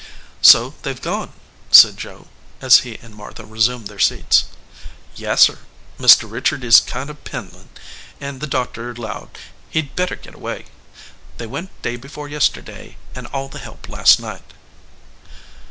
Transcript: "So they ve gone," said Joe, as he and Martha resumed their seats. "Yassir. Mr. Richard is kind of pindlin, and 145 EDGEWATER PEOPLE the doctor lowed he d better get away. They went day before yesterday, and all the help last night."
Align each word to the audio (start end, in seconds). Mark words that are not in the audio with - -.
"So 0.41 0.73
they 0.81 0.93
ve 0.93 0.99
gone," 0.99 1.31
said 1.69 1.95
Joe, 1.95 2.25
as 2.59 2.79
he 2.79 2.97
and 3.03 3.13
Martha 3.13 3.45
resumed 3.45 3.85
their 3.87 3.99
seats. 3.99 4.45
"Yassir. 5.15 5.59
Mr. 5.99 6.27
Richard 6.27 6.63
is 6.63 6.79
kind 6.79 7.11
of 7.11 7.23
pindlin, 7.23 7.69
and 8.19 8.41
145 8.41 8.41
EDGEWATER 8.41 8.41
PEOPLE 8.41 8.41
the 8.41 8.47
doctor 8.47 8.95
lowed 8.95 9.39
he 9.69 9.81
d 9.83 9.91
better 9.95 10.15
get 10.15 10.33
away. 10.33 10.65
They 11.37 11.45
went 11.45 11.81
day 11.83 11.97
before 11.97 12.27
yesterday, 12.27 12.97
and 13.13 13.27
all 13.27 13.47
the 13.47 13.59
help 13.59 13.87
last 13.87 14.19
night." 14.19 14.55